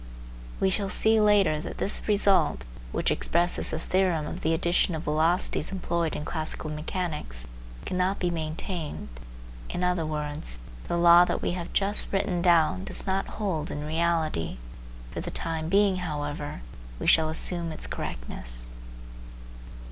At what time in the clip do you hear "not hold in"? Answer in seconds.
13.05-13.83